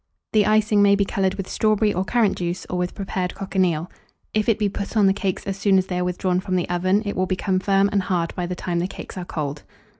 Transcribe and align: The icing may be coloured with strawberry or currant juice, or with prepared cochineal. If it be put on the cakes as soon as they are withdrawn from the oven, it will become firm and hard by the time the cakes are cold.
The 0.33 0.47
icing 0.47 0.81
may 0.81 0.95
be 0.95 1.05
coloured 1.05 1.35
with 1.35 1.47
strawberry 1.47 1.93
or 1.93 2.03
currant 2.03 2.35
juice, 2.39 2.65
or 2.71 2.77
with 2.79 2.95
prepared 2.95 3.35
cochineal. 3.35 3.91
If 4.33 4.49
it 4.49 4.57
be 4.57 4.67
put 4.67 4.97
on 4.97 5.05
the 5.05 5.13
cakes 5.13 5.45
as 5.45 5.57
soon 5.57 5.77
as 5.77 5.85
they 5.85 5.99
are 5.99 6.03
withdrawn 6.03 6.39
from 6.39 6.55
the 6.55 6.67
oven, 6.69 7.03
it 7.05 7.15
will 7.15 7.27
become 7.27 7.59
firm 7.59 7.87
and 7.91 8.01
hard 8.01 8.33
by 8.33 8.47
the 8.47 8.55
time 8.55 8.79
the 8.79 8.87
cakes 8.87 9.15
are 9.15 9.25
cold. 9.25 9.61